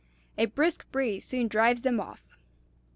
A 0.35 0.45
brisk 0.47 0.91
breeze 0.91 1.23
soon 1.23 1.47
drives 1.47 1.83
them 1.83 1.99
off." 1.99 2.35